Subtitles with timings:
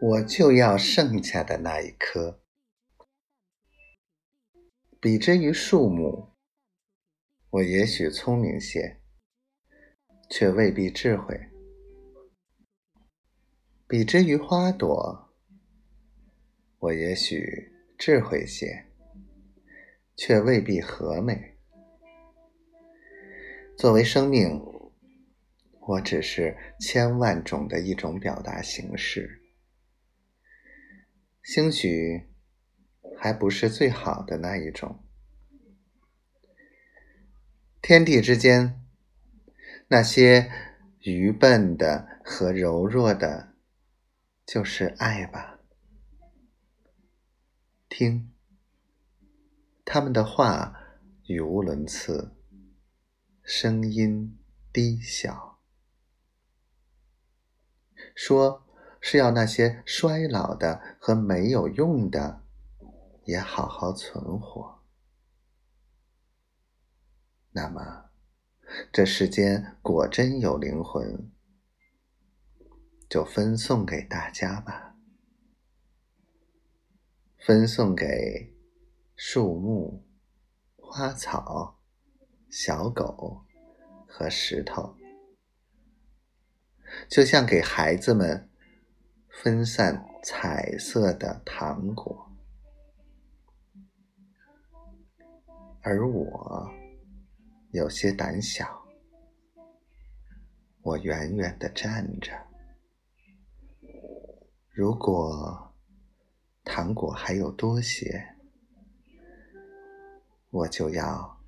[0.00, 2.40] 我就要剩下的那一颗。
[5.00, 6.32] 比之于树木，
[7.50, 9.00] 我也许聪明些，
[10.30, 11.36] 却未必智慧；
[13.86, 15.32] 比之于花朵，
[16.78, 18.86] 我也许智慧些，
[20.16, 21.56] 却未必和美。
[23.76, 24.60] 作为生命，
[25.88, 29.42] 我只是千万种的一种表达形式，
[31.42, 32.24] 兴许。
[33.20, 35.02] 还不是最好的那一种。
[37.82, 38.80] 天地之间，
[39.88, 40.52] 那些
[41.00, 43.54] 愚笨的和柔弱的，
[44.46, 45.58] 就是爱吧。
[47.88, 48.32] 听，
[49.84, 50.78] 他们的话
[51.26, 52.36] 语无伦次，
[53.42, 54.38] 声音
[54.72, 55.57] 低小，
[58.18, 58.66] 说
[59.00, 62.42] 是要那些衰老的和没有用的。
[63.24, 64.82] 也好好存活。
[67.50, 68.06] 那么，
[68.90, 71.30] 这世间果真有灵魂，
[73.06, 74.96] 就分送给大家吧，
[77.36, 78.56] 分送给
[79.14, 80.08] 树木、
[80.76, 81.78] 花草、
[82.48, 83.44] 小狗
[84.06, 84.96] 和石头，
[87.08, 88.48] 就像给孩子们
[89.28, 92.30] 分散彩色的糖果。
[95.80, 96.70] 而我
[97.70, 98.86] 有些胆小，
[100.82, 102.32] 我远远的站着。
[104.70, 105.74] 如果
[106.62, 108.36] 糖果还有多些，
[110.50, 111.40] 我就要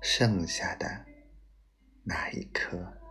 [0.00, 1.04] 剩下的
[2.02, 3.03] 那一颗。